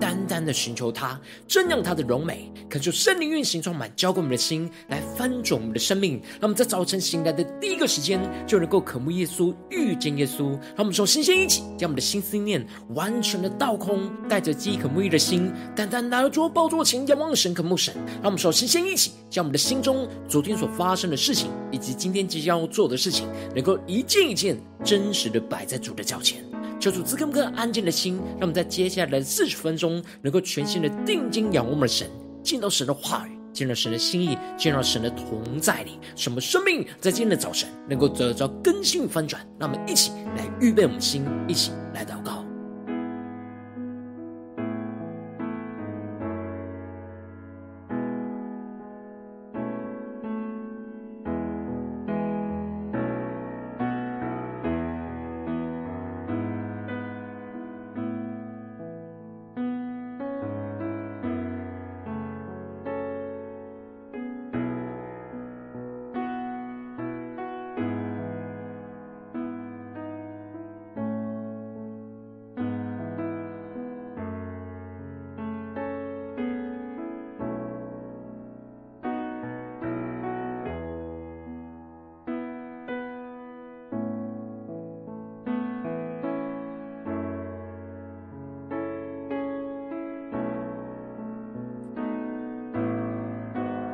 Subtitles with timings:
[0.00, 6.14] 单单的寻求他，正让他的荣美，恳求圣灵运行充满，浇灌我们的心，来翻转我们的生命。
[6.14, 10.50] 让我们在早晨醒来的第一个时间，就能够渴慕耶稣，遇见耶稣。
[10.50, 17.94] 让我们首先先一起将我们的心思念完全的倒空，带着饥渴慕义的心，单单来到主宝座前，仰望神，渴慕神。
[18.14, 26.49] 让我们首先先一起将我们的心中昨天所发生的事情，以及今天即将要做的事情，能够一件一件真实的摆在主的脚前。
[26.80, 32.08] 求主赐给我们安静的心，让我们在接下来的四十分钟，能够全心的定睛仰望我们的神，
[32.42, 39.46] 见到神的话语，见到神的心意，见到神的同在里，什么生命在今天的早晨能够得到更新与翻转。
[39.58, 42.49] 让我们一起来预备我们的心，一起来祷告。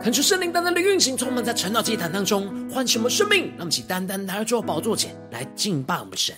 [0.07, 3.49] 恳求圣灵单单的运行，充满在晨祷祭坛当中，唤醒我们生命。
[3.49, 6.33] 让我们起单单来到宝座前来敬拜我们神。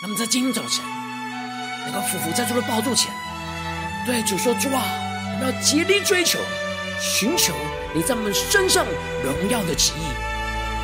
[0.00, 0.84] 那么在今天早晨，
[1.86, 3.12] 能够俯伏在主的宝座前，
[4.06, 4.80] 对主说：“主啊，
[5.34, 6.38] 我们要竭力追求、
[7.00, 7.52] 寻求
[7.96, 8.86] 你在我们身上
[9.24, 10.02] 荣耀的旨意。”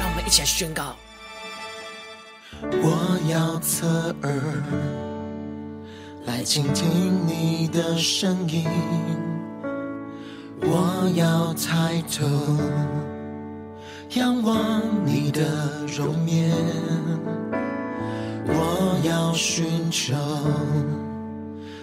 [0.01, 0.97] 让我们一起来宣告：
[2.73, 4.65] 我要侧耳
[6.27, 8.67] 来倾听你的声音。
[10.69, 12.27] 我要抬头
[14.11, 16.51] 仰望你的容颜，
[18.49, 20.15] 我要寻求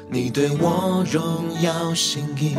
[0.10, 2.56] 你对我荣耀心意，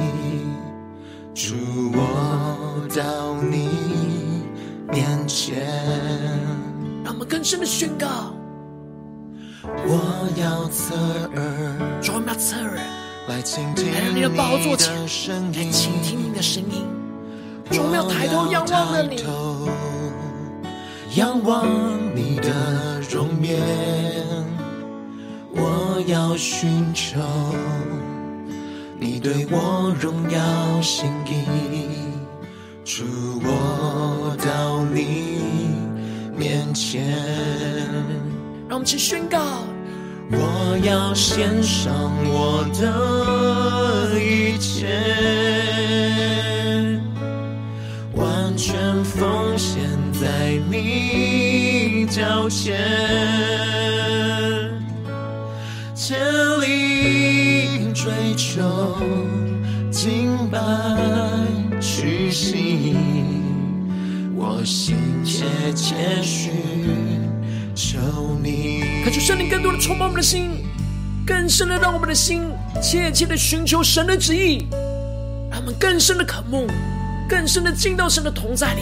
[1.35, 1.55] 主
[1.93, 3.69] 我到你
[4.91, 5.67] 面前。
[7.05, 8.35] 让我们更深的宣告，
[9.62, 10.95] 我要侧
[11.37, 13.03] 耳，我们要侧耳。
[13.27, 14.29] 来倾听你的
[15.09, 16.87] 声音，来倾听你的声音。
[17.71, 19.17] 我们要抬头仰望了你，
[21.17, 21.67] 仰望
[22.15, 23.59] 你的容颜。
[25.57, 27.19] 我要寻求
[29.01, 31.45] 你对我荣耀心意，
[32.85, 33.05] 主
[33.43, 35.39] 我到你
[36.37, 37.17] 面前。
[38.69, 39.39] 让我们去宣告。
[40.31, 41.93] 我要献上
[42.27, 44.87] 我的一切，
[48.15, 52.77] 完全奉献在你脚前，
[55.95, 56.17] 竭
[56.61, 58.62] 力追求，
[59.91, 60.59] 敬拜
[61.81, 62.97] 屈膝，
[64.35, 66.53] 我心切切寻
[67.75, 67.99] 求
[68.43, 68.94] 你。
[69.04, 70.65] 恳求圣灵更多的充满我们的心，
[71.26, 72.44] 更深的让我们的心
[72.82, 74.66] 切切的寻求神的旨意，
[75.50, 76.66] 让我们更深的渴慕，
[77.28, 78.81] 更深的进到神的同在里，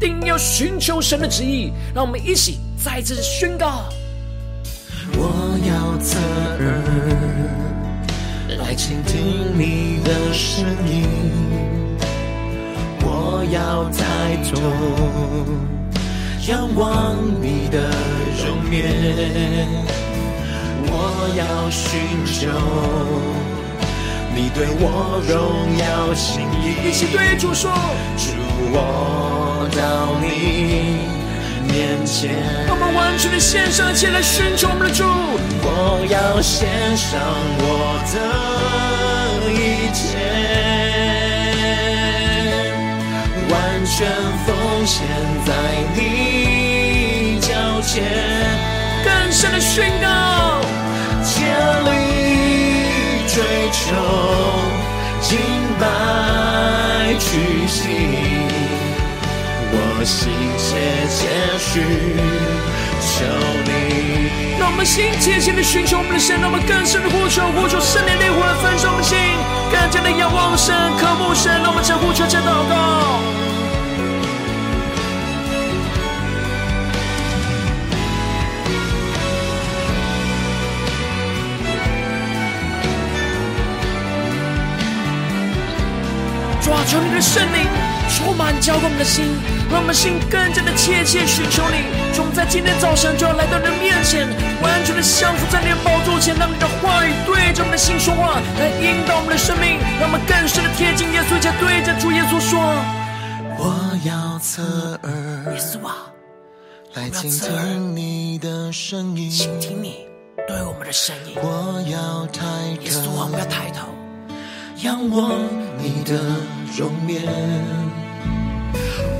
[0.00, 1.70] 定要寻求神的旨意。
[1.94, 3.84] 让我们一起再次宣告：
[5.12, 6.18] 我要侧
[6.58, 6.82] 耳
[8.58, 11.06] 来倾听你的声音，
[13.00, 14.60] 我要抬头。
[16.48, 17.78] 仰望你的
[18.42, 18.82] 容颜，
[20.88, 20.92] 我
[21.38, 22.48] 要寻求
[24.34, 25.32] 你对我荣
[25.78, 26.88] 耀心意。
[26.88, 27.70] 一起对主说：
[28.16, 28.32] 主，
[28.72, 30.26] 我到你
[31.72, 32.34] 面前。
[32.68, 35.04] 我们完全的献上，起来寻求我们的主。
[35.64, 37.20] 我要献上
[37.60, 38.18] 我的
[39.52, 40.18] 一切，
[43.48, 43.54] 完
[43.86, 44.10] 全
[44.44, 44.52] 奉
[44.86, 45.06] 现
[45.46, 45.52] 在
[45.94, 46.42] 你。
[49.04, 50.06] 更深的宣告，
[51.22, 51.44] 竭
[51.84, 51.90] 力
[53.26, 53.92] 追求，
[55.20, 55.38] 敬
[55.78, 55.84] 拜
[57.18, 57.82] 屈膝，
[59.72, 60.70] 我心切
[61.10, 61.18] 切
[61.58, 61.72] 寻
[63.02, 63.12] 求
[63.64, 63.68] 你。
[64.58, 69.18] 让我们心切切的寻求我们的神，让我们更深的呼求，呼求圣灵烈火来焚烧我们心，
[69.70, 73.20] 更加的仰望神，渴慕神，让我们将呼求、将祷告。
[86.62, 87.66] 求你的圣灵
[88.08, 89.24] 充满浇灌我们的心，
[89.70, 91.76] 让我们心更加的切切寻求你。
[92.12, 94.28] 从在今天早晨就要来到你的面前，
[94.60, 102.60] 完全的降服在你的宝座前，让你的话语对着我们的心说话，来引导我们的生命，让我们更深的贴近耶稣，且对着主耶稣说：
[103.56, 103.72] 我
[104.04, 104.62] 要侧
[105.04, 106.10] 耳，耶稣啊，
[106.94, 110.04] 来倾听你的声音，倾听你
[110.46, 111.34] 对我们的声音。
[111.36, 112.42] 我要抬
[112.76, 114.01] 头，耶稣啊，我们要抬头。
[114.82, 115.38] 仰望
[115.78, 116.12] 你的
[116.76, 117.22] 容颜，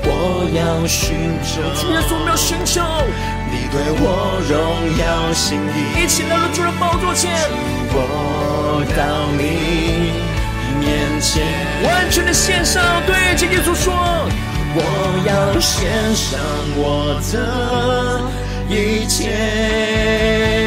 [0.03, 0.09] 我
[0.53, 1.61] 要寻求。
[1.79, 2.81] 主耶稣，我们要寻求
[3.49, 4.05] 你对我
[4.49, 4.51] 荣
[4.99, 6.03] 耀心意。
[6.03, 7.31] 一起来到主的宝座前，
[7.93, 10.11] 我到你
[10.81, 11.47] 面前，
[11.87, 13.93] 完全的献上，对着耶稣说：
[14.75, 14.79] 我
[15.25, 16.37] 要献上
[16.75, 18.19] 我的
[18.67, 20.62] 一切。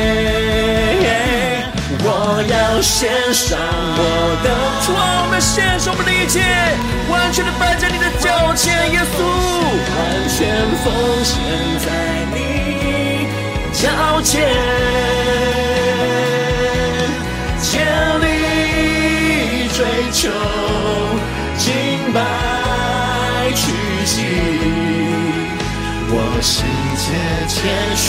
[2.08, 4.00] 我要献上我
[4.44, 4.48] 的，
[4.88, 6.38] 我们献上我们的一切，
[7.10, 9.18] 完全的摆在你的脚前，耶稣，
[9.90, 9.98] 完
[10.30, 10.38] 全
[10.84, 10.86] 奉
[11.24, 11.34] 献
[11.82, 11.86] 在
[12.32, 13.26] 你
[13.72, 14.46] 脚前，
[17.60, 17.82] 竭
[18.22, 18.24] 力
[19.74, 19.82] 追
[20.12, 20.30] 求，
[21.58, 21.66] 敬
[22.14, 22.22] 拜
[23.56, 23.60] 屈
[24.04, 24.22] 膝，
[26.08, 26.64] 我心
[26.96, 27.04] 切
[27.48, 27.56] 切
[27.96, 28.06] 寻。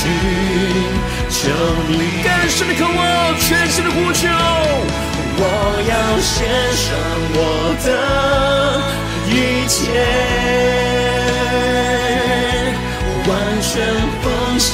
[1.39, 1.43] 求
[1.87, 4.27] 你更深的渴望，全新的呼求。
[5.39, 5.43] 我
[5.87, 6.35] 要献
[6.73, 6.87] 上
[7.35, 7.39] 我
[7.85, 7.87] 的
[9.29, 9.31] 一
[9.67, 9.77] 切，
[13.27, 13.31] 完
[13.61, 13.69] 全
[14.23, 14.25] 奉
[14.57, 14.67] 献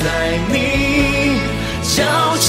[0.00, 0.04] 在
[0.48, 0.54] 你
[1.82, 1.94] 脚
[2.38, 2.48] 前，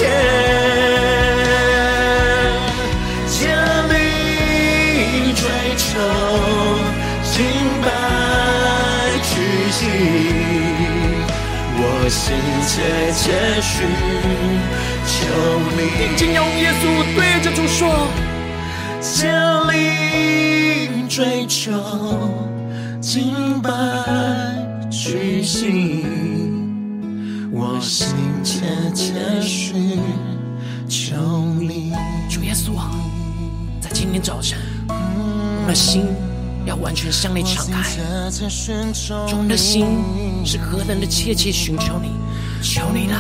[12.08, 12.34] 我心
[12.66, 13.86] 切切寻
[15.06, 15.28] 求
[15.76, 16.82] 你，紧紧仰望耶稣，
[17.18, 18.08] 对着主说：
[19.02, 19.28] 竭
[19.70, 21.74] 力追求，
[23.02, 23.70] 敬拜
[24.90, 26.06] 屈膝。
[27.52, 28.62] 我心切
[28.96, 30.00] 切寻
[30.88, 31.18] 求
[31.60, 31.92] 你，
[32.30, 32.90] 主耶稣啊，
[33.82, 34.58] 在今天早晨，
[34.88, 36.06] 我们的心。
[36.68, 37.82] 要完全向你敞开，
[38.30, 39.88] 主，我们的心
[40.46, 42.10] 是何等的切切寻求你，
[42.62, 43.18] 求你来，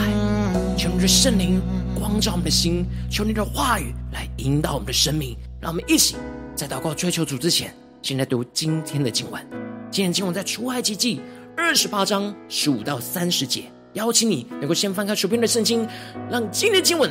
[0.77, 1.61] 求你的圣灵
[1.95, 5.37] 光照我们的心，求你的话语来引导我们的生命。
[5.61, 6.17] 让我们一起
[6.55, 9.41] 在祷告追求主之前，先来读今天的经文。
[9.89, 11.21] 今天经文在出埃及记
[11.55, 13.63] 二十八章十五到三十节。
[13.93, 15.87] 邀请你能够先翻开手边的圣经，
[16.29, 17.09] 让今天的经文。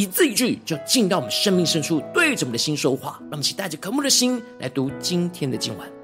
[0.00, 3.18] 一字一句就进到我们生命深处，对着我们的心说话。
[3.24, 5.99] 让我们一起带着渴慕的心来读今天的经文。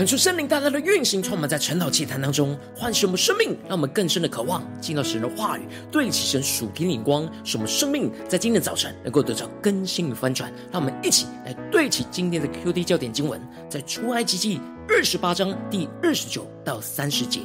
[0.00, 10.50] 恳求圣灵大大的运行，充满在晨祷祭坛当中，唤醒我们生命，让我们更深的渴望进到神的话语，对齐神属天灵光，使我们生命在今天的早晨能够得到更新与翻转。
[10.72, 13.38] 让我们一起来对齐今天的 QD 焦点经文，
[13.68, 17.40] 在出埃及记二十八章第二十九到三十节。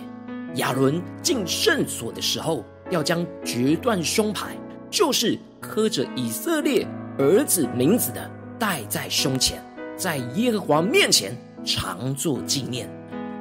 [0.56, 4.56] 亚伦进圣所的时候，要将决断胸牌，
[4.90, 9.62] 就是刻着以色列儿子名字的，戴在胸前，
[9.98, 12.88] 在耶和华面前常作纪念；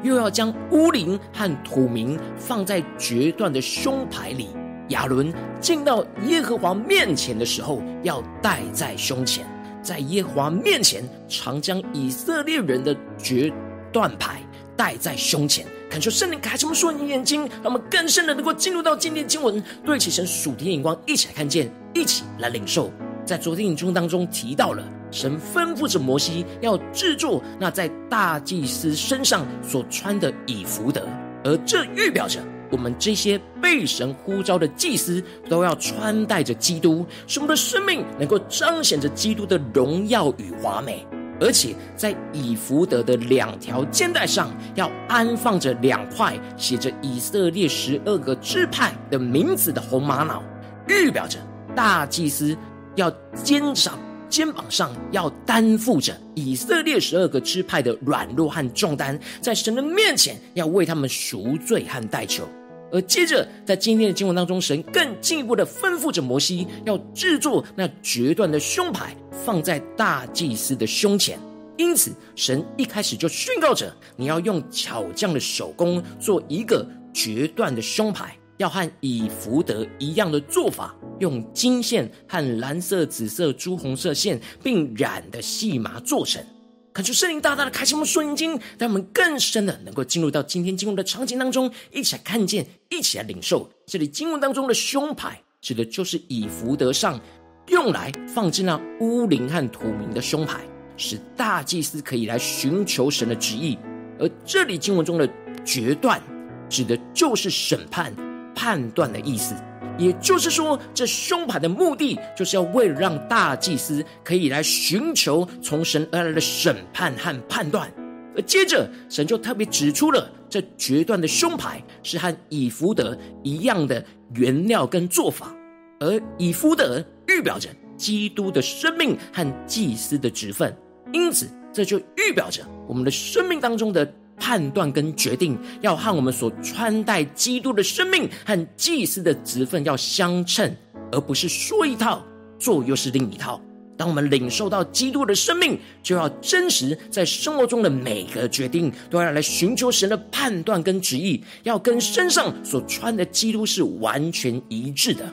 [0.03, 4.49] 又要将乌灵和土明放在决断的胸牌里。
[4.89, 9.47] 亚伦进到耶和华面前的时候，要戴在胸前，
[9.83, 13.51] 在耶和华面前常将以色列人的决
[13.93, 14.43] 断牌
[14.77, 15.65] 戴在胸前。
[15.89, 16.75] 恳求圣灵开什么？
[16.75, 22.91] 说你眼睛，让我们更深的能够进入到今天的经文，对齐神属天眼光，一起来看见，一起来领受。
[23.25, 24.83] 在昨天影中当中提到了，
[25.15, 31.07] 神吩咐着摩西要制作那在大祭司身上所穿的以弗德，
[31.45, 41.07] 而这预表着我们这些被神呼召的祭司都要穿戴着基督，使我们的生命能够彰显着基督的荣耀与华美。
[41.41, 50.43] 而且在以弗德的两条肩带上，要安放着两块写着以色列十二个支派的名字的红玛瑙，
[50.89, 51.39] 预表着
[51.75, 52.57] 大祭司
[52.95, 62.49] 要肩上肩膀上要担负着以色列十二个支派的软弱和重担，在神的面前要为他们赎罪和代求。
[62.93, 71.37] 而接着，在今天的经文当中，神更进一步的吩咐着摩西，要制作那决断的胸牌，放在大祭司的胸前。
[71.77, 86.45] 因此，神一开始就宣告着：你要用巧匠的手工做一个决断的胸牌，要和以弗得一样的做法，用金线和蓝色、紫色、朱红色线，并染的细麻做成。
[86.93, 93.69] 恳求圣灵大大的开启我们属灵眼睛，让我们更深的能够进入到今天经文的场景当中，一起来看见，一起来领受。
[93.87, 97.21] 这里经文当中的胸牌，指的就是以弗得上
[97.67, 100.61] 用来放置那乌灵和土明的胸牌，
[100.97, 103.77] 使大祭司可以来寻求神的旨意。
[104.21, 105.29] 而这里经文中的
[105.65, 106.23] 决断，
[106.69, 108.15] 指的就是审判、
[108.55, 109.55] 判断的意思。
[109.97, 117.89] 也就是说，这胸牌的目的，就是要为了让大祭司可以来寻求从神而来的审判和判断。
[118.35, 125.55] 而接着，神就特别指出了这决断的胸牌是和以弗得一样的原料跟做法，
[126.01, 130.77] 而以弗得预表着基督的生命和祭司的职分，
[131.13, 134.13] 因此这就预表着我们的生命当中的。
[134.37, 140.75] 判断跟决定要和我们所穿戴基督的生命和祭司的职分要相称，
[141.13, 142.25] 而不是说一套
[142.59, 143.61] 做又是另一套。
[143.97, 155.33] 当我们领受到基督的生命，就要真实在生活中的每个决定都要来寻求神的判断跟旨意，要跟身上所穿的基督是完全一致的。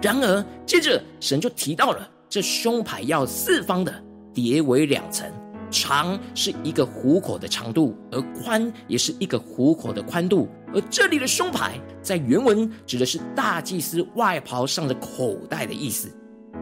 [0.00, 3.94] 然而，接着神就提到了这胸牌要四方的
[4.32, 5.30] 叠为两层。
[5.72, 10.48] 长是一个虎口的长度，而宽也是一个虎口的宽度。
[10.74, 16.08] 而这里的胸牌在原文指的是大祭司外袍上的口袋的意思，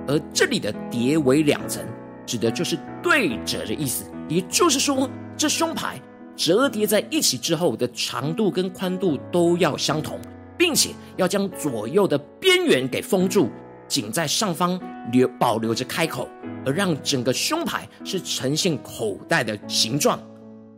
[0.06, 1.84] 而这里的叠为两层，
[2.24, 4.04] 指的就是对折的意思。
[4.28, 6.00] 也就是说，这胸牌
[6.36, 10.18] 折叠在一起之后的长度跟宽度都要相同，
[10.56, 13.50] 并且要将左右的边缘给封住。
[13.90, 14.80] 仅在上方
[15.10, 16.28] 留保留着开口，
[16.64, 20.22] 而让整个胸牌是呈现口袋的形状，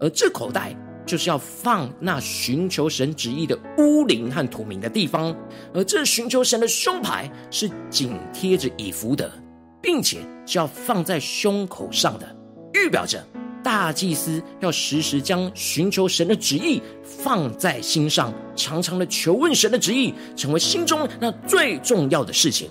[0.01, 5.37] 而这口袋就是要放那寻求神旨意的乌灵和土明的地方，
[5.75, 9.31] 而这寻求神的胸牌是紧贴着以弗得，
[9.83, 12.37] 并且是要放在胸口上的，
[12.73, 13.23] 预表着
[13.63, 22.71] 大祭司要时时将寻求神的旨意放在心上，常常的求问神的旨意，成为心中那最重要的事情。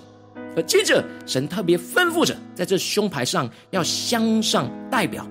[0.54, 5.26] 而接着，神特别吩咐着，在这胸牌上要镶上代表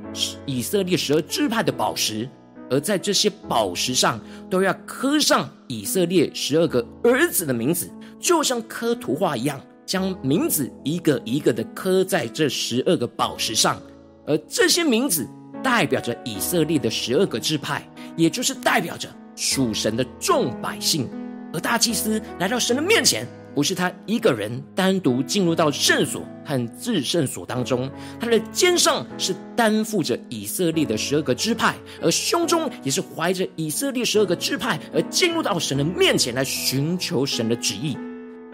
[0.46, 2.28] 以色列十二支派的宝石，
[2.70, 7.88] 而在这些宝石上都要刻上以色列十二个儿子的名字，
[8.20, 13.80] 就像刻图画一样，将名字一个一个的刻在这十二个宝石上。
[14.26, 15.28] 而这些名字
[15.64, 21.08] 代表着以色列的十二个支派，也就是代表着属神的众百姓。
[21.54, 23.28] 而大祭司来到神的面前。
[23.54, 27.90] 不是他一个人单独进入到圣所和至圣所当中，
[28.20, 37.98] 他的肩上是担负着以色列的十二个支派，而胸中也是怀着以色列十二个支派，而进入到神的面前来寻求神的旨意。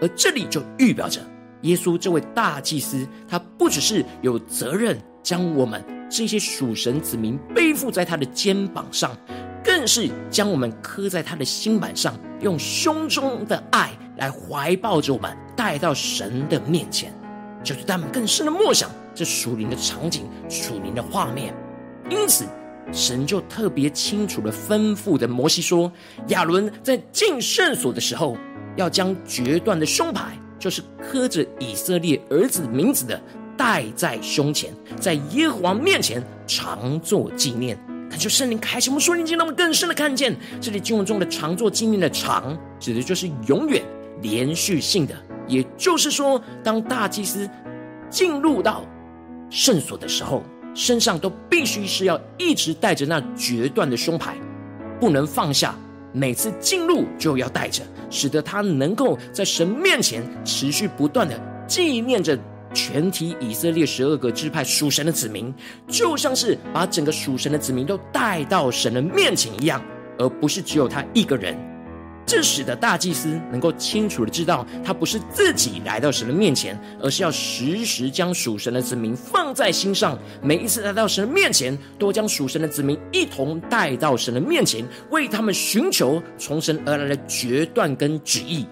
[0.00, 1.20] 而这里就预表着
[1.62, 9.16] 耶稣这位大祭司，他不只是有责任将我们这些属神子民背负在他的肩膀上，
[9.64, 17.12] 更是将我们刻在他的心板上，用胸中的爱来怀抱着我们，带到神的面前，
[17.62, 21.54] 就是他们更深的默想这属灵的场景、属灵的画面。
[22.08, 22.44] 因此，
[22.92, 25.92] 神就特别清楚的吩咐的摩西说
[26.28, 28.36] ：“亚伦在进圣所的时候，
[28.76, 33.20] 要将决断的胸牌，就是刻着以色列儿子名字的。”
[33.58, 37.76] 戴在胸前，在耶和华面前常作纪念。
[38.08, 43.82] 感谢圣灵开启我们属灵经，让我们更深的看见这里经文中的“常作纪念”的“常”，指的就是永远、
[44.22, 45.14] 连续性的。
[45.46, 47.48] 也就是说，当大祭司
[48.08, 48.84] 进入到
[49.50, 50.42] 圣所的时候，
[50.74, 54.36] 身上都必须是要一直带着那决断的胸牌，
[54.98, 55.74] 不能放下。
[56.10, 62.38] 每次进入就要带着，使得他能够在神面前持续不断的纪念着。
[62.72, 65.52] 全体以色列十二个支派属神的子民，
[65.86, 69.82] 就像是把整个属神的子民都带到神的面前一样，
[70.18, 71.56] 而不是只有他一个人。
[72.26, 80.18] 这使得大祭司能够清楚的知道，他不是自己来到神的面前，而是要时时将属神的子民放在心上。
[80.42, 88.66] 每一次来到神的面前，都将属神的子民一同带到神的面前，为他们寻求从神而来的决断跟旨意。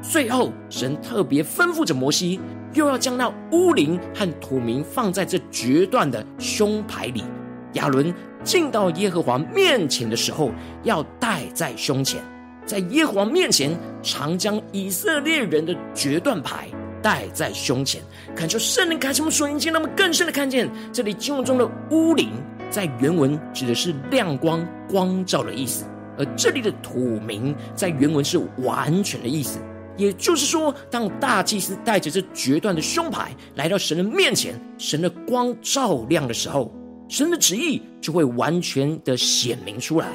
[0.00, 2.38] 最后，神特别吩咐着摩西，
[2.74, 7.24] 又要将那乌灵和土名放在这决断的胸牌里。
[7.74, 10.50] 亚伦进到耶和华面前的时候，
[10.82, 12.20] 要戴在胸前，
[12.64, 13.70] 在耶和华面前
[14.02, 16.68] 常将以色列人的决断牌
[17.00, 18.02] 戴在胸前。
[18.34, 22.30] 恳求圣灵开启我们属灵经，让我们更深的看见这里经文中的乌灵，
[22.70, 25.84] 在原文指的是亮光、光照的意思，
[26.18, 29.60] 而这里的土名在原文是完全的意思。
[29.96, 36.72] 也就是说，当大祭司带着这决断的胸牌来到神的面前，神的光照亮的时候，
[37.08, 40.08] 神的旨意就会完全的显明出来。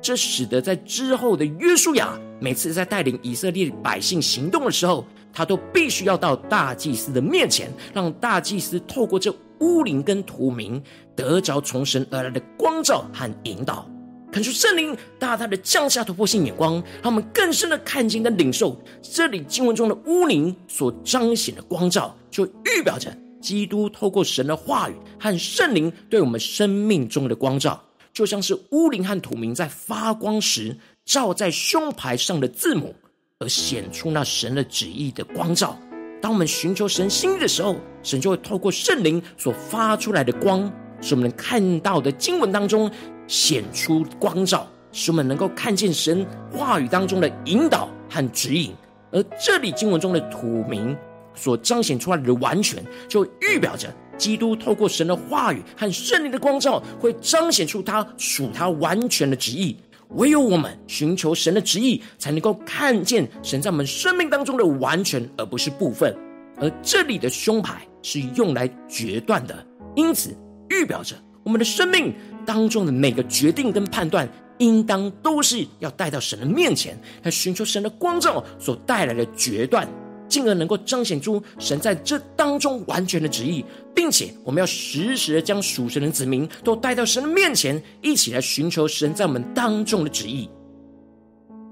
[0.00, 10.80] 这使得在之后的约书亚每次在带领以色列百姓行动的时候，他都必须要到大祭司的面前，让大祭司透过这乌灵跟图明
[11.16, 13.90] 得着从神而来的光照和引导。
[14.36, 32.94] 恳求圣灵大大的降下突破性眼光，让我们更深的看见跟领受这里经文中的乌灵所彰显的光照，就预表着基督透过神的话语和圣灵对我们生命中的光照，就像是乌灵和土明在发光时照在胸牌上的字母，
[33.38, 35.78] 而显出那神的旨意的光照。
[36.20, 40.70] 当我们寻求神心意的时候，神就会透过圣灵所发出来的光，
[41.00, 42.90] 使我们能看到的经文当中。
[43.26, 48.72] 显出光照，使我们能够看见神话语当中的引导和指引。
[49.12, 50.96] 而这里经文中的土名
[51.34, 59.76] 所彰显出来的完全，就预表着基督透过神的话语和圣灵的光照，会彰显出他属他完全的旨意。
[60.10, 66.16] 唯有我们寻求神的旨意，才能够看见神在我们生命当中的完全，而不是部分。
[66.58, 70.34] 而这里的胸牌是用来决断的，因此
[70.70, 72.14] 预表着我们的生命。
[72.46, 74.26] 当中的每个决定跟判断，
[74.58, 79.86] 应当都是要带到神的面前，来寻求神的光照所带来的决断，
[80.28, 90.48] 进而能够彰显出神在这当中完全的旨意，并且我们要时时的将属神的子民都带到神的面前，一起来寻求神在我们当中的旨意。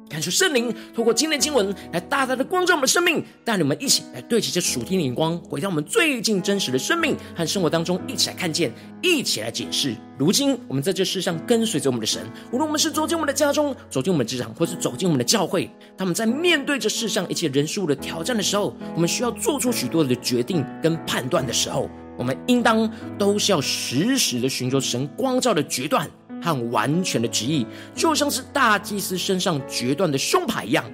[0.09, 9.95] 感受圣灵透过今天经文来大大的光照我们的生命，带领我们一起来对齐这属天的眼光，回到我们最近真实的生命和生活当中，一起来看见，一起来解释。
[10.17, 22.89] 如今我们在这世上跟随着我们的神，无论我们是走进我们的家中，走进我们的职场，或是走进我们的教会，他们在面对着世上一切人事物的挑战的时候，我们需要做出许多的决定跟判断的时候，我们应当
[23.19, 26.09] 都是要时时的寻求神光照的决断。
[26.45, 30.85] 和完全的旨意，就像是大祭司身上决断的胸牌一样。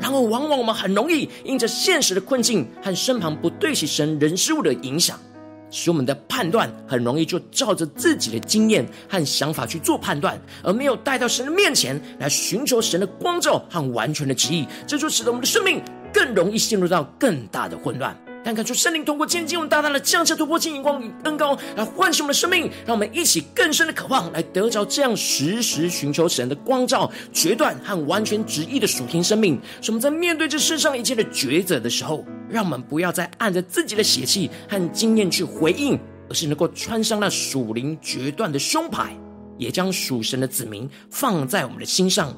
[0.00, 5.18] 然而，往往我们很容易因着现实的困境和身旁不对其神人事物的影响，
[5.68, 14.64] 使我们的判断很容易就照着自己的经验和想法去做判断，而没有带到神的面前来寻求神的光照和完全的旨意。
[14.86, 15.82] 这就使得我们的生命
[16.14, 18.16] 更容易陷入到更大的混乱。
[18.42, 29.60] 但看出圣灵通过今天经大大的降下突破性眼光与恩膏，来唤醒我们的生命，让我们一起更深的渴望，来得着这样时时寻求神的光照、决断和完全旨意的属天生命。
[29.82, 35.98] 使我们在面对这世上一切的抉择的时候，让我们不要再按着自己的血气和经验去回应，
[36.28, 39.14] 而是能够穿上那属灵决断的胸牌，
[39.58, 42.34] 也将属神的子民放在我们的心上，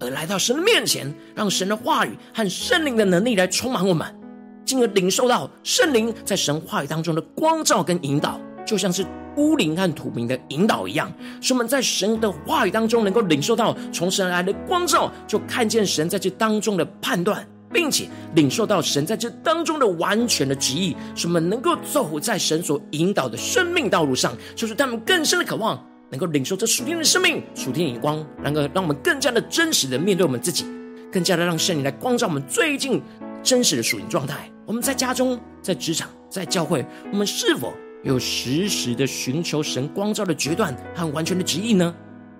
[0.00, 4.21] 而来到神的面前，让神的话语和圣灵的能力来充满我们。
[4.64, 9.04] 进而领受到圣灵在神话语当中的光照跟引导，就像是
[9.36, 30.66] 乌灵和土明的引导一样，使我们在神的话语当中能够领受到从神来的光照，就看见神在这当中的判断，并且领受到神在这当中的完全的旨意，使我们能够走在神所引导的生命道路上，就是他们更深的渴望，能够领受这属天的生命、属天的光，能够让我们更加的真实的面对我们自己，
[31.10, 33.00] 更加的让圣灵来光照我们最近
[33.42, 34.51] 真实的属灵状态。
[34.64, 37.72] 我们在家中、在职场、在教会，我们是否
[38.04, 41.94] 有时时的寻求神光照的决断和完全的旨意呢？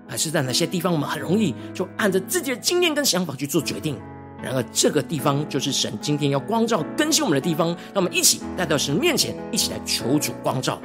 [0.07, 3.97] 还是在哪些地方我们很容易就按着自己的经验跟想法去做决定？
[4.41, 10.81] 然而，这个地方就是神今天要光照更新我们的地方，让我们一起带到神面前，一起来求主光照。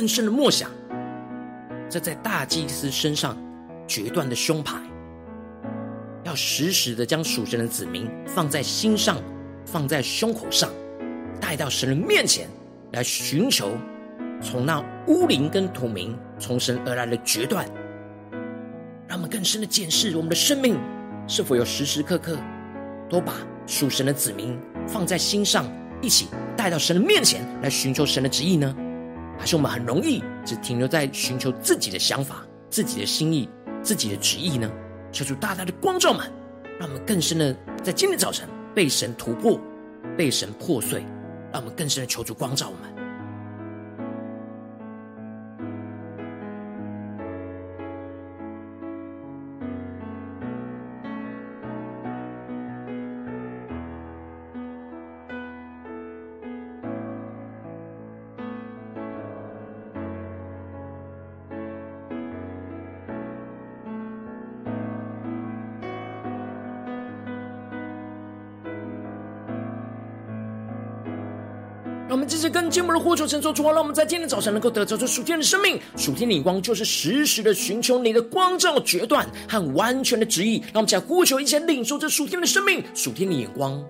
[0.00, 0.70] 更深的默想，
[1.90, 3.36] 这在大祭司身上
[3.86, 4.80] 决断的胸牌，
[6.24, 9.18] 要时时的将属神的子民放在心上，
[9.66, 10.70] 放在胸口上，
[11.38, 12.48] 带到神的面前
[12.92, 13.72] 来寻求，
[14.40, 17.66] 从那乌灵跟土明从神而来的决断，
[19.06, 20.78] 让我们更深的检视我们的生命，
[21.28, 22.38] 是否有时时刻刻
[23.06, 23.34] 都把
[23.66, 24.58] 属神的子民
[24.88, 28.74] 放在心上，一起带到神的面前来寻求神的旨意呢？
[29.40, 33.48] 还是我们很容易只停留在寻求自己的想法、自己的心意、
[33.82, 34.70] 自己的旨意呢？
[35.10, 36.30] 求主大大的光照们，
[36.78, 39.58] 让我们更深的在今天早晨被神突破、
[40.14, 41.00] 被神破碎，
[41.50, 42.89] 让我们更深的求主光照我们。
[72.82, 73.64] 们继续跟经文的呼求，承受主。
[73.64, 80.58] 啊，让我们在今天早晨能够得着这属天的生命、属天的眼光，就是时时的寻求你的光照、决断和完全的旨意。
[80.72, 83.84] 让我们在呼求，一起领受这属天的生命、属天的眼光。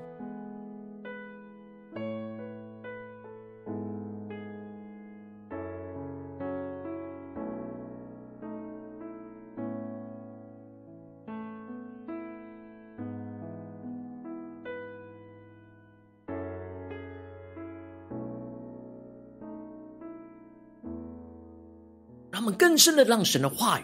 [22.41, 23.83] 他们更深的让神的话语，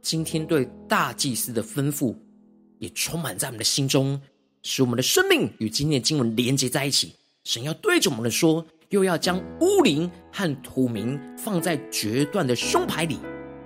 [0.00, 2.16] 今天对大祭司的吩咐，
[2.78, 4.18] 也充满在我们的心中，
[4.62, 7.14] 使我们的生命与今天经文连接在一起。
[7.44, 13.18] 神要对着我们说，又要将乌灵和土明放在决断的胸牌里。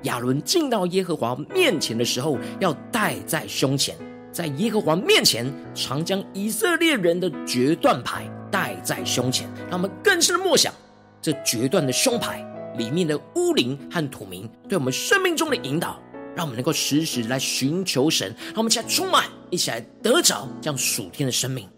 [0.02, 3.96] 亚伦进到耶和华面前的时候，要戴在胸前，
[4.32, 9.48] 在耶和华面前常将以色列人的决断牌戴在胸前。
[9.70, 10.74] 让我们更深的默想
[11.20, 12.44] 这决断的胸牌。
[12.76, 16.00] 里面的乌灵和土明对我们生命中的引导，
[16.34, 21.68] 让我们能够时时来寻求神，让我们一起来充满，一起来得着这样属天的生命。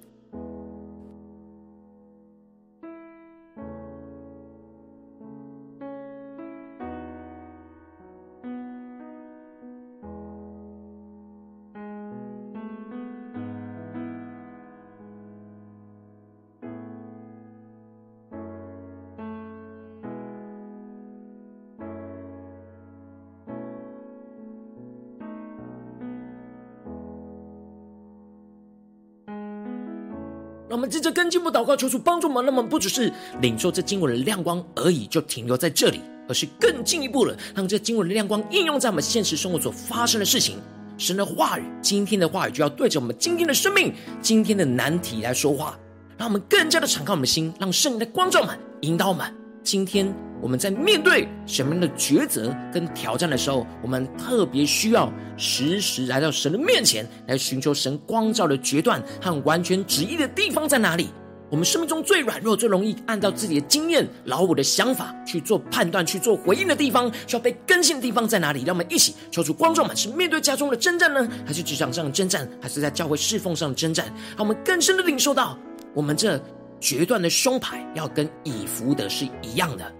[30.68, 32.44] 让我们接着跟进步祷告，求主帮助我们。
[32.44, 40.56] 那么不只是领受这经文的亮光而已，就停留在这里，而是更进一步了，让这经文的亮光应用在我们现实生活所发生的事情。
[40.96, 45.78] 神的话语，今天的话语就要对着我们今天的生命、今天的难题来说话，
[46.16, 49.26] 让我们更加的敞开我们的心，让圣灵的光照们引导我们。
[49.62, 61.08] 今天我们在面对什么样的抉择跟挑战的时候，我们特别需要时时来到神的面前，来寻求神光照的决断和完全旨意的地方在哪里？
[61.48, 68.64] 我们生命中最软弱、最容易按照自己的经验、老我的想法去做判断、去做回应的地方，需要被更新的地方在哪里？
[68.66, 74.04] 让我们一起求主光照们，是面对家中的征战呢，还是职场上的征战，还是在教会侍奉上的征战？
[74.36, 75.58] 让我们更深的领受到
[75.94, 76.38] 我们这。
[76.80, 79.90] 决断的胸牌要跟以弗得是一样的，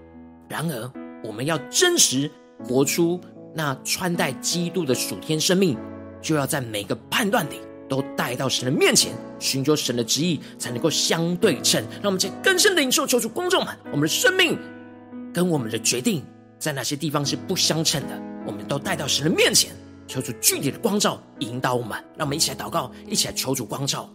[0.48, 2.30] 然而我们要真实
[2.62, 3.20] 活出
[3.54, 5.76] 那穿戴基督的属天生命，
[6.20, 11.82] 就要在每个判断里都带到神的面前，寻求神的旨意，才能够相对称。
[12.02, 14.58] 让我们在更深的领受，求主光照们，我们的生命
[15.32, 16.24] 跟我们的决定，
[16.58, 19.72] 在哪些地方是不相称的，我们都带到神的面前，
[20.06, 21.98] 求主具体的光照，引导我们。
[22.16, 24.13] 让我们一起来祷告，一起来求主光照。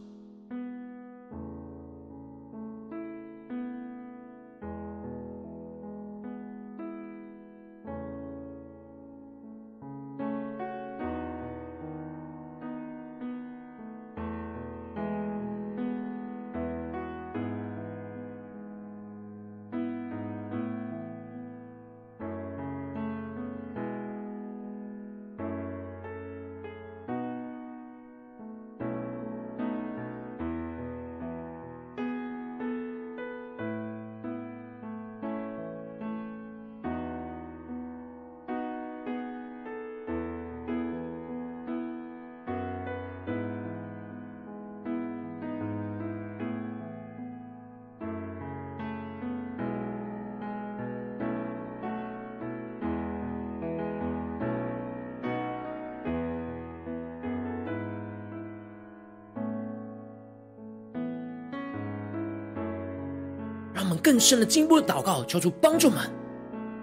[63.89, 66.03] 我们更深的进步的祷告，求主帮助我们。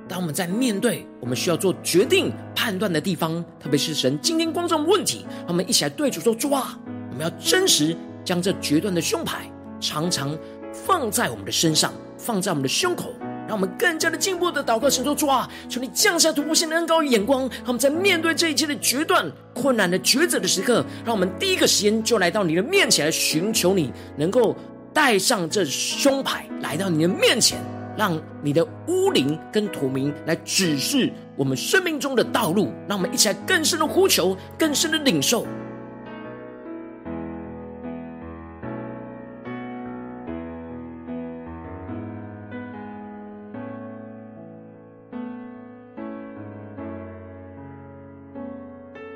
[0.09, 6.77] 当我们在面对我们需要做决定、判断的地方，特别是神今天光照问题，我们一起来对主说：主啊，
[7.13, 10.37] 我们要真实将这决断的胸牌常常
[10.73, 13.13] 放在我们的身上，放在我们的胸口，
[13.47, 24.57] 让我们更加的进步的祷告，神说：主啊，求你降下突破性的恩膏与眼光，让我们在面对这一切的决断、困难的抉择的时刻，让我们第一个时间就来到你的面前来寻求你，能够。
[24.97, 27.61] 带上这胸牌来到你的面前，
[27.99, 35.47] 让你的乌灵跟土明来指示我们生命中的道路，让我们一起来更深的呼求，更深的领受。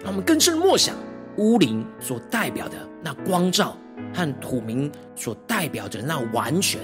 [0.03, 0.95] 让我们更深的默想
[1.39, 3.75] 乌灵所代表的那光照。
[4.13, 6.81] 和土民所代表着那完全，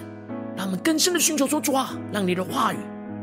[0.57, 2.77] 让我们更深的寻求说：主啊，让你的话语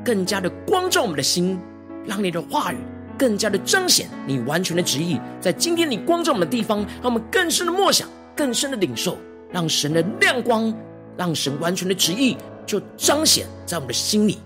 [0.03, 1.59] 更加的光照我们的心，
[2.05, 2.77] 让你的话语
[3.17, 9.17] 更加的彰显你完全的旨意，在今天你光照我们的地方，让我们更深的默想，更深的领受，
[9.51, 10.73] 让神的亮光，
[11.15, 12.35] 让神完全的旨意
[12.65, 14.39] 就彰显在我们的心里，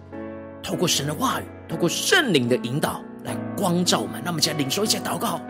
[0.61, 5.41] 透过神的话语，透过圣灵的引导来光照我们，让我们一起来领受，一起祷告。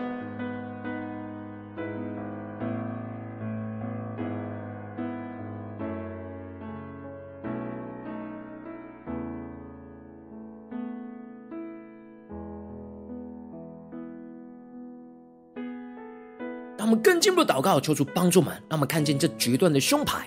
[16.88, 20.26] 我们更进一步祷告，求主帮助我们，让我们看见这决断的胸牌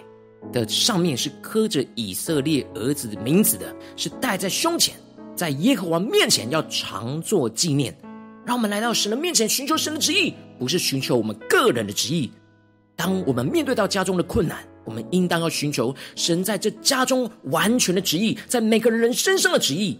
[0.53, 4.93] 的上面是刻着以色列儿子的名字的，是戴在胸前，
[5.35, 7.97] 在耶和华面前要常做纪念。
[8.45, 12.31] 让我们来到神的面前，寻求神的旨意，不是寻求我们个人的旨意。
[12.95, 19.99] 当我们面对到家中的困难，我们应当要寻求神在这家中完全的旨意，在每个人身上的旨意。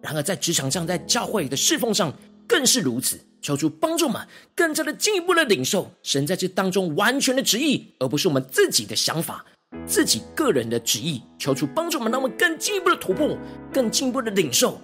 [0.00, 2.10] 然而，在职场上，在教会的侍奉上，
[2.48, 3.20] 更是如此。
[3.40, 9.44] 求主帮助我们，更加的进一步的领受神在这当中完全的旨意，而不是我们自己的想法、
[9.86, 11.22] 自己个人的旨意。
[11.38, 13.38] 求主帮助我们，让我们更进一步的突破，
[13.72, 14.80] 更进一步的领受，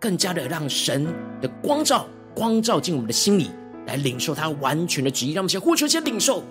[0.00, 1.06] 更加的让神
[1.40, 3.50] 的光照光照进我们的心里，
[3.86, 5.32] 来领受他完全的旨意。
[5.32, 6.42] 让我们先呼求，先领受。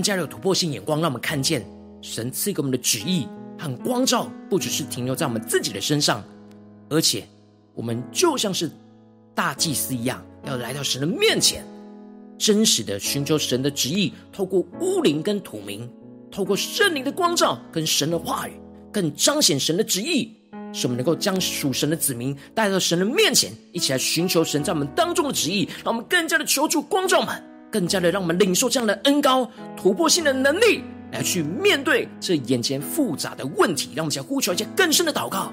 [0.00, 1.62] 更加有突破性眼光，让我们看见
[2.00, 6.24] 神赐给我们的旨意和光照，不只是停留在我们自己的身上，
[6.88, 7.22] 而且
[7.74, 8.70] 我们就像是
[9.34, 11.62] 大祭司一样，要来到神的面前，
[12.38, 15.86] 真实的寻求神的旨意，透过乌灵跟土明，
[16.32, 18.52] 透过圣灵的光照跟神的话语，
[18.90, 20.34] 更彰显神的旨意，
[20.72, 27.44] 使我们能够将属神的子民带到神的面前，一起来寻求神在我们当中的旨意，让我们更加的求助光照们。
[27.70, 33.90] 更加的让我们领受这样的恩高，突破性的能力，来去面对这眼前复杂的问题。
[33.94, 35.52] 让我们想呼求一些更深的祷告。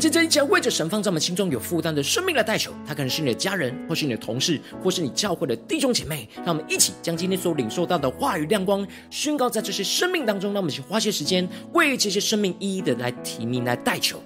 [0.00, 6.26] 让我们接着一起来为着神放在我们心中有负担的生命来代求，他可能是你的家人，或是你的同事，或是你教会的弟兄姐妹。
[6.36, 10.54] 让我们一起将今天所领受到的话语亮光宣告在这些生命当中。
[10.54, 14.18] 让我们去花些时间为这些生命一一的来提名来代求。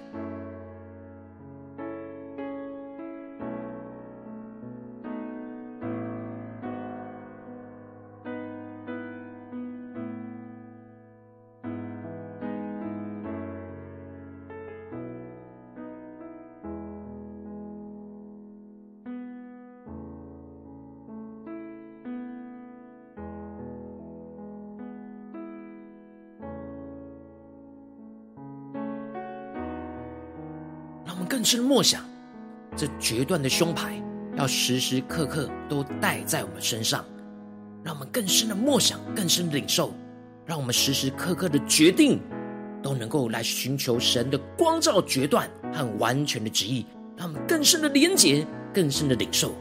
[31.45, 32.03] 深的默想，
[32.75, 34.01] 这决断的胸牌
[34.35, 37.05] 要时时刻刻都带在我们身上，
[37.83, 39.93] 让我们更深的默想，更深的领受，
[40.45, 42.19] 让我们时时刻刻的决定
[42.81, 49.53] 都能够来寻求神的光照、决断和完全的旨意，让我们更深的连结，更深的领受。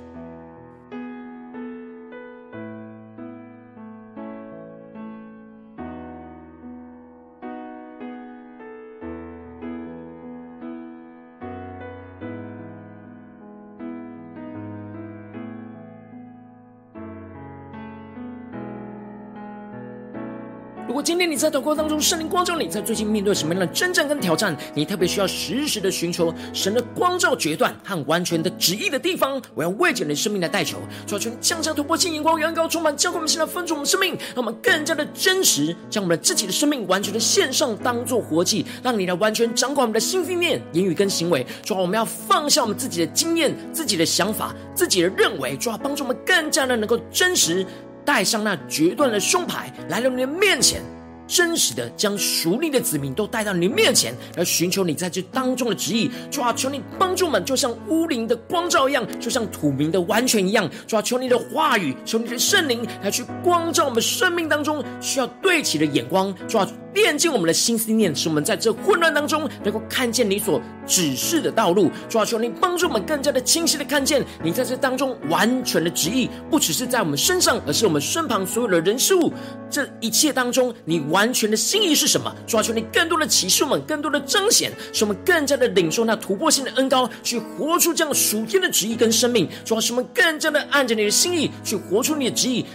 [21.34, 41.44] 你在祷告当中，圣灵光照你，在最近面对什么样的征战跟挑战，你特别需要时时的寻求神的光照、决断和完全的旨意的地方，我要为着你的生命来代求，求求你降下突破性眼光，远高充满，教会我们现在分出我们生命，让我们更加的真实，将我们自己的生命完全的献上，当做活祭，让你来完全掌管我们的心、意念、言语跟行为。
[41.64, 47.66] 主啊，我们要放下我们自己的经验、自己的想法、自己的认为，主啊，帮助我们更加的能够真实。
[48.06, 50.82] 带上那决断的胸牌，来到你的面前，
[51.26, 56.10] 真实的将属灵的子民都带到你面前，来寻求你在这当中的旨意。
[56.30, 60.68] 主啊，求你帮助我们，就像乌灵的光照一样，就像土民的完全一样。
[60.86, 66.34] 主啊，求你的话语，求你的圣灵来去光照我们生命当中需要对齐的眼光。
[66.48, 66.68] 主啊。
[66.94, 71.90] 炼净我们的心思念，使我们在这混乱当中能够看见你所指示的道路。
[72.08, 79.32] 主啊，求你帮助我们更加的清晰的看见你在这当中完全的旨意，不只是在我们身上，而是我们身旁所有的人事物。
[79.68, 82.34] 这一切当中，你完全的心意是什么？
[82.44, 89.48] 抓住，你更多的启示我们，更多的彰显，使我们更加的领受那突破性的恩膏，去活出这样属天的旨意跟生命。
[89.64, 92.66] 主啊，使我们更加的按着你的心意去活出你的旨意，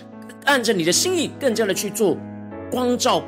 [0.46, 2.18] 按着你的心意更加的去做
[2.72, 3.22] 光照。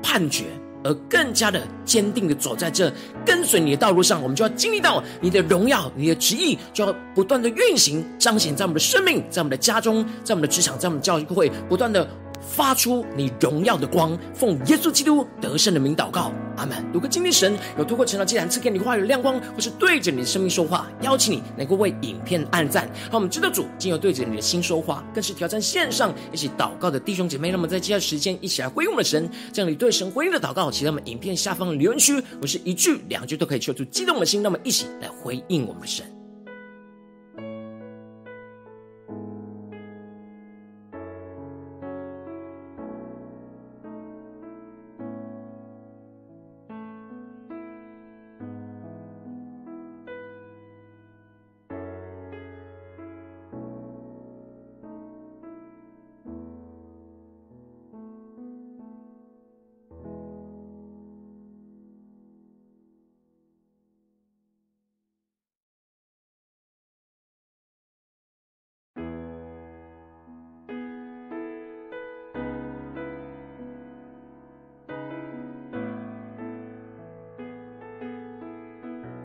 [0.00, 0.44] 判决，
[0.84, 2.90] 而更加的坚定的走在这
[3.26, 12.08] 跟随你的道路上，我们就要经历到你的荣耀，你的旨意就要不断的运行彰显在我们的生命，在我们的家中，在我们的职场，在我们的教会，不断的。
[12.48, 16.82] 发出你荣耀的光，奉耶稣基督得胜的名祷告，阿门。
[16.92, 27.50] 如果今天神有透过晨祷祭坛赐给你话语亮光，或是对着你的生命说话，邀请你能够为影片按赞，让我们知道主今有对着你的心说话，更是挑战线上一起祷告的弟兄姐妹。
[27.52, 36.17] 那么在接下来时间一起来回应我们的神，将你对神回应的祷告，请在我们影片下方的留言区，我是一句两句都可以说出激动的心，那么一起来回应我们的神。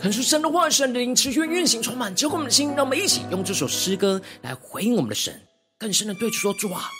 [0.03, 5.33] 恳求神的话、神的灵持续运行、充满、浇灌我们的心，让我们一起用这首诗歌来回应我们的神，
[5.79, 6.91] 更深的对主说：主啊，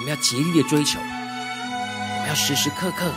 [0.00, 3.12] 我们要竭力的追求，我们要时时刻刻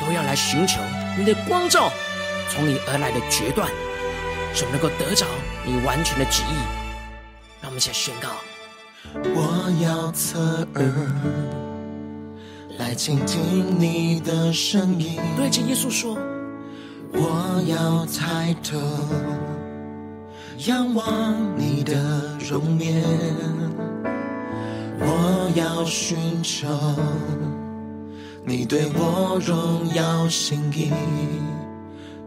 [0.00, 0.80] 都要来寻求
[1.18, 1.92] 你的光照，
[2.48, 3.70] 从你而来的决断，
[4.54, 5.26] 使我们能够得着
[5.66, 6.54] 你完全的旨意。
[7.60, 8.30] 让我们一起来宣告：
[9.36, 10.90] 我要侧耳
[12.78, 16.16] 来倾听你的声音，对着耶稣说。
[17.12, 18.78] 我要抬头
[20.66, 21.94] 仰望你的
[22.48, 23.02] 容颜，
[25.00, 26.68] 我要寻求
[28.44, 30.90] 你对我荣耀心意，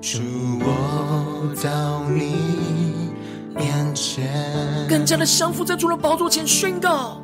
[0.01, 0.19] 主，
[0.61, 3.11] 我到你
[3.55, 7.20] 面前，更加的降服在主的宝座前宣告，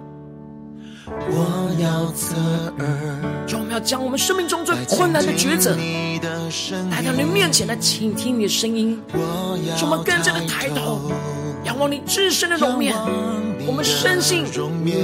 [1.09, 2.35] 我要侧
[2.79, 5.73] 耳，就我们要将我们生命中最困难的抉择，
[6.91, 9.01] 来到你面前来倾听你的声音。
[9.77, 11.09] 就我们更加的抬头，
[11.63, 12.93] 仰望你至深的容面。
[13.65, 14.43] 我们深信，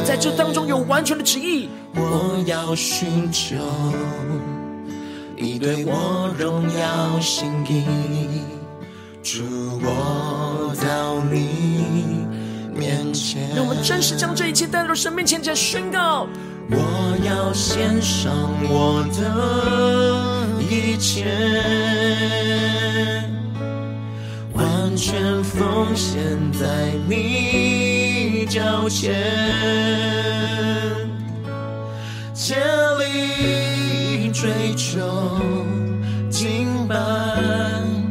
[0.05, 1.69] 在这当中有完全的旨意。
[1.95, 3.55] 我要寻求
[5.37, 7.85] 你对我荣耀心意，
[9.23, 9.43] 主
[9.81, 12.12] 我到你
[12.77, 13.49] 面前。
[13.55, 16.27] 让我们真实将这一切带到神面前，来宣告。
[16.69, 16.77] 我
[17.25, 18.31] 要献上
[18.63, 21.25] 我的一切，
[24.53, 29.13] 完全奉献在你脚前，
[32.33, 32.55] 竭
[32.97, 35.01] 力追求
[36.29, 36.95] 敬拜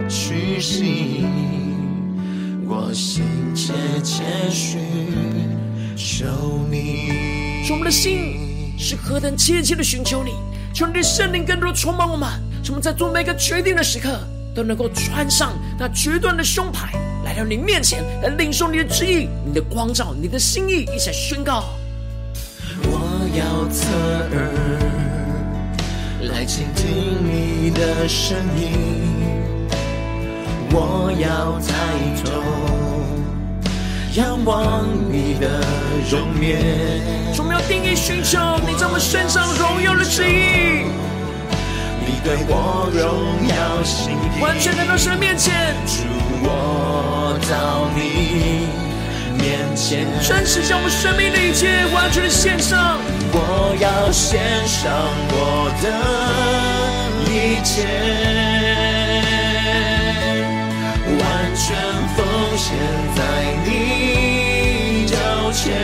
[0.08, 1.26] 屈膝，
[2.74, 3.22] 我心
[3.54, 4.80] 切切寻
[5.94, 6.24] 求
[6.70, 7.68] 你。
[7.70, 10.30] 我们的心是何等切切的寻求你，
[10.72, 12.26] 求你的圣灵更多的充满我们，
[12.64, 14.18] 使我们在做每个决定的时刻，
[14.54, 16.94] 都能够穿上那决断的胸牌，
[17.26, 21.64] 来到你面前，来领受你的旨意、你的光照、你的心意，一起来宣告。
[22.84, 23.84] 我要侧
[24.32, 24.48] 耳
[26.30, 26.88] 来倾听
[27.22, 29.01] 你的声音，
[30.74, 31.70] 我要抬
[32.24, 32.42] 头。
[34.14, 35.60] 仰望你的
[36.10, 36.58] 容颜，
[37.38, 40.84] 我们要定义寻求你在我们身上荣耀的旨意。
[42.04, 46.04] 你对我荣耀心意，完全来到神面前，主
[46.42, 48.66] 我到你
[49.40, 52.98] 面前，真实将我们生命的一切完全的献上。
[53.32, 54.92] 我要献上
[55.30, 55.88] 我的
[57.32, 58.81] 一切。
[62.62, 62.78] 奉献
[63.16, 63.20] 在
[63.64, 65.16] 你脚
[65.50, 65.74] 前，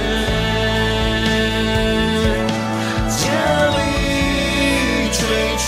[3.11, 3.27] 竭
[3.75, 5.19] 力追
[5.59, 5.67] 求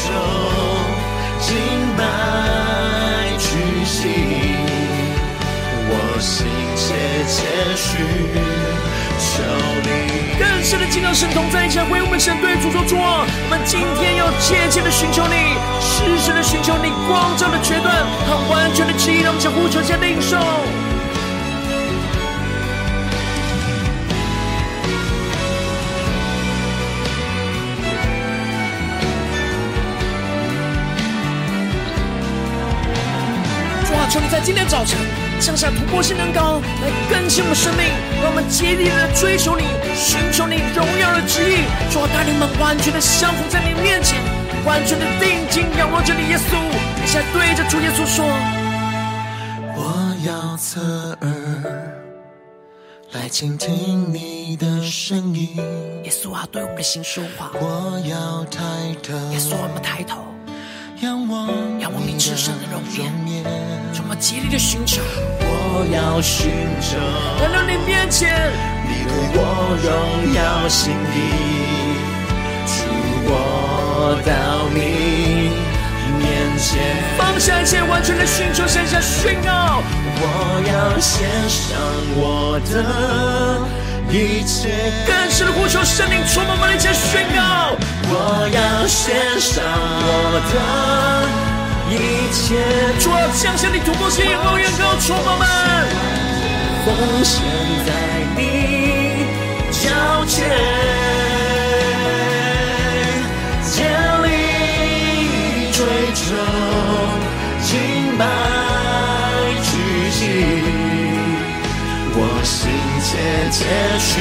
[1.41, 1.57] 敬
[1.99, 2.05] 拜
[3.39, 4.07] 屈膝，
[5.89, 6.47] 我心
[6.77, 6.95] 切
[7.27, 7.43] 切
[7.75, 8.07] 寻
[9.19, 9.43] 求
[9.83, 10.39] 你。
[10.39, 20.39] 更深的敬拜神同在一起，为我们神对主说主啊，我们今天要切切的寻求你，实时的寻求你光照的决断和完全的旨意，让我们将呼求先领受。
[34.11, 34.99] 求你在今天早晨。
[35.41, 37.87] 向下突破性能高，来更新我们生命，
[38.21, 39.65] 让我们竭力的追求你，
[39.97, 44.21] 寻求你荣耀的旨意，主啊，带领我们完全的降服在你面前，
[44.67, 46.61] 完全的定睛仰望着你，耶稣，
[47.01, 48.27] 你现在对着主耶稣说：
[49.73, 51.31] 我要侧耳
[53.13, 55.57] 来倾听你的声音，
[56.05, 57.51] 耶稣啊，对我们的心说话。
[57.55, 58.61] 我要抬
[59.03, 60.19] 头，耶稣，我们抬头。
[61.01, 61.49] 仰望，
[61.81, 63.11] 仰望你至深的容颜，
[63.95, 65.01] 充满竭力的寻求。
[65.41, 66.99] 我要寻找，
[67.41, 68.53] 来到你面前，
[68.85, 69.41] 你对我
[69.81, 69.89] 荣
[70.35, 71.17] 耀心意，
[72.67, 72.85] 主
[73.25, 75.49] 我到你
[76.21, 76.29] 面
[76.59, 76.77] 前，
[77.17, 79.83] 放下一切，完全的寻求，向下宣告。
[80.21, 81.81] 我要献上
[82.15, 82.77] 我的。
[84.13, 84.69] 一切
[85.07, 87.80] 更深的呼求，圣灵充满我们，一切宣告。
[88.13, 88.15] 我
[88.53, 89.63] 要献上
[90.03, 90.09] 我
[90.51, 90.55] 的
[91.91, 91.95] 一
[92.33, 92.59] 切，
[92.99, 95.43] 主啊，降下你突破性、荣耀高充满我们，
[96.85, 96.89] 奉
[97.25, 97.33] 献
[97.87, 97.89] 在
[98.37, 98.39] 你
[99.71, 99.81] 脚
[100.27, 100.49] 前，
[103.65, 103.73] 竭
[104.25, 104.27] 力
[105.73, 105.79] 追
[106.15, 106.21] 求
[107.63, 107.71] 敬
[108.19, 108.21] 拜
[109.63, 109.69] 屈
[110.11, 110.21] 膝，
[112.15, 112.59] 我心。
[113.03, 113.17] 切
[113.51, 113.65] 切
[113.99, 114.13] 寻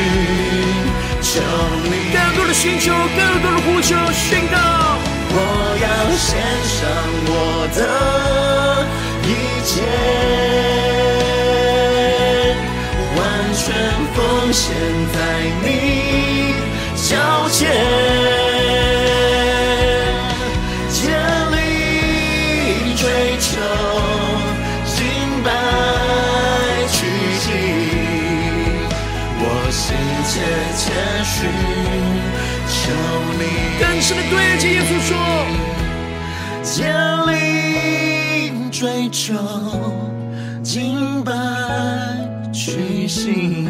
[1.31, 1.39] 求
[1.83, 4.57] 你，更多的寻求，更多的呼求，宣告。
[5.31, 5.37] 我
[5.79, 5.85] 要
[6.17, 6.27] 献
[6.65, 6.79] 上
[7.27, 7.31] 我
[7.75, 7.79] 的
[9.27, 9.29] 一
[9.63, 9.71] 切，
[13.15, 13.17] 完
[13.53, 13.61] 全
[14.15, 14.17] 奉
[14.51, 14.65] 献
[15.13, 15.17] 在
[15.61, 15.67] 你
[16.95, 17.07] 脚
[17.51, 18.48] 前。
[34.09, 35.15] 更深的对着耶稣说：
[36.63, 36.83] 竭
[37.27, 39.35] 力追求
[40.63, 41.31] 敬拜
[42.51, 43.67] 屈膝，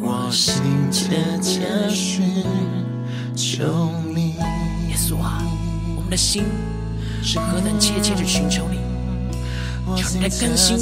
[0.00, 0.54] 我心
[0.92, 1.08] 切
[1.42, 2.24] 切寻
[3.34, 4.36] 求你。
[4.88, 5.42] 耶稣啊，
[5.96, 6.44] 我们的心
[7.20, 8.78] 是何等切切的寻求你，
[10.00, 10.78] 求你来更新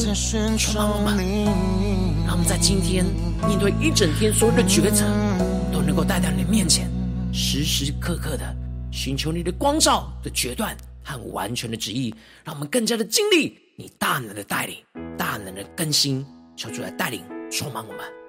[0.58, 3.06] 充满我们，让我们在今天
[3.48, 5.06] 面对一整天所有的抉择。
[5.72, 6.86] 都能够带到你的面前，
[7.32, 8.54] 时时刻刻的
[8.90, 12.14] 寻求你的光照的决断和完全的旨意，
[12.44, 14.76] 让我们更加的经历你大能的带领、
[15.16, 16.24] 大能的更新，
[16.56, 18.21] 求主来带领充满我们。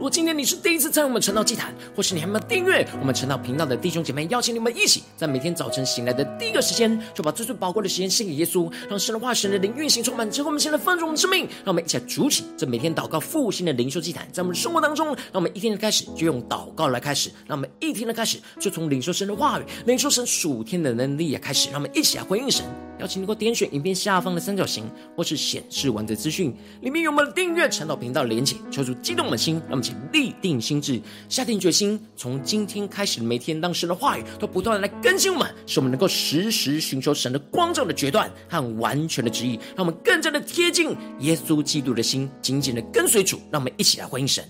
[0.00, 11.40] 如果今天你是第一次参与我们晨祷祭坛，或是你还没有订阅我们晨祷频道的弟兄姐妹，邀请你们一起在每天早晨醒来的第一个时间，就把最最宝贵的时间献给耶稣，让神的话、神的灵运行充满，结果我们现在丰盛我们的生命。
[11.42, 22.64] 让我们一起来主起这每天祷告复兴的灵修祭坛，在我们的生活当中，让我们一天的开始就用祷告来开始，让我们一天的开始就从领受神的话语、领受神属天的能力也开始，让我们一起来回应神。
[23.00, 24.84] 邀请你给我点选影片下方的三角形，
[25.16, 44.44] 或是显示完整资讯，里面有我们的订阅晨祷频道连结，求主激动的心，让我们请立定心智，下定决心，从今天开始，每天当神的话语都不断的来更新我们，使我们能够时时寻求神的光照的决断和完全的旨意，让我们更加的贴近耶稣基督的心，紧紧的跟随主，让我们一起来回应神。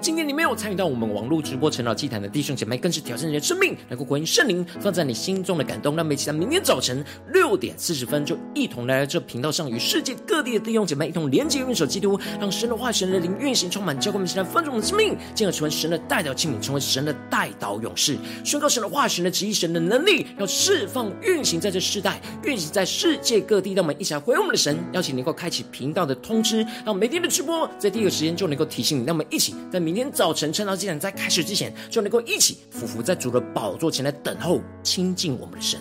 [0.00, 5.94] 今天你没有参与到我们网络直播晨祷祭坛的弟兄姐妹，更是挑战你的生命，能够回应圣灵放在你心中的感动。
[5.96, 22.00] 让每期在明天早晨六点四十分，就一同来到这频道上，与世界各地的弟兄姐妹一同连接、运手基督，让神的化、神的灵运行充满，教会我们现在丰盛的生命，进而成为神的代祷器皿，成为神的代祷勇士，宣告神的化、神的旨意、神的能力，要释放、运行在这世。
[22.00, 23.16] 代，运行在世。
[23.22, 23.72] 界各地。
[23.72, 29.04] 让我们一起来回应我们的神，邀请你能够开启频道的通知，让每天的直播在第一个时间就能够提醒你。
[29.06, 29.85] 让我们一起在。
[29.86, 35.78] 明天早晨，趁到祭坛在开始之前，就能够一起俯伏在主的宝座前来等候亲近我们的神。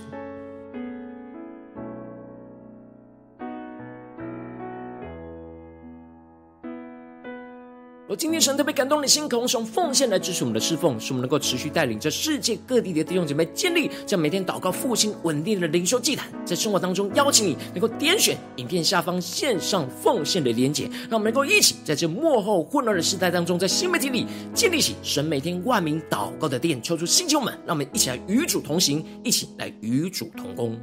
[8.08, 16.30] 而今天神特别感动的心，渴望用奉献来支持我们的侍奉，使我们能够持续带领着世界各地的弟兄姐妹建立这样每天祷告复兴稳定的灵修祭坛。
[16.45, 30.80] 在生活当中，邀请你能够点选影片下方线上奉献的连结，让我们能够一起在这幕后混乱的时代当中，在新媒体里建立起神每天万名祷告的殿，抽出星球们，让我们一起来与主同行，一起来与主同工。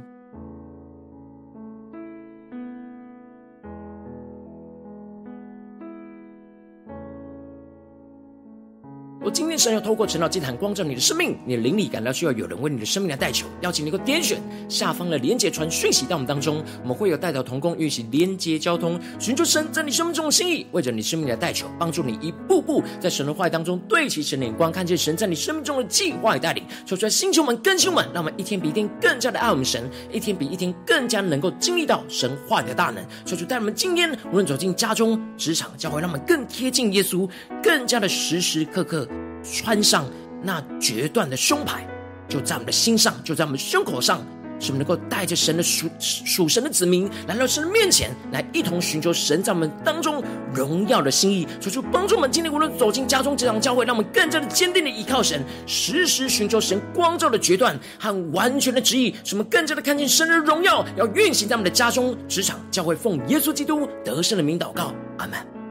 [9.23, 26.61] 我今天神要透过晨祷祭坛光照你的生命，你的灵里感到需要有人为你的生命来代求，邀请你能够点选下方的连结传讯息到我们当中，我们会有代表同工运行连接交通，寻求神在你生命中的心意，为着你生命来代求，帮助你一步步在神的话语当中对齐神的眼光，看见神在你生命中的计划与带领。
[26.85, 33.01] 求出来，星球们、更新们，让我们一天比一天更加的爱我们神，一天比一天更加能够经历到神话语的大能。
[33.23, 37.25] 求主带我们今天无论走进家中、职场、教会，让我们更贴近耶稣，
[37.63, 39.07] 更加的时时刻刻。
[39.43, 40.05] 穿上
[40.41, 41.87] 那决断的胸牌，
[42.27, 44.25] 就在我们的心上，就在我们胸口上，
[44.59, 65.62] 使我们能够带着神的属属神的子民来到神的面前，来一同寻求神在我们当中荣耀的心意，求主帮助我们今天无论走进家中、这场教会，让我们更加的坚定的依靠神，时时寻求神光照的决断和完全的旨意，使我们更加的看见神的荣耀要运行在我们的家中、职场、教会，奉耶稣基督得胜的名祷告，阿门。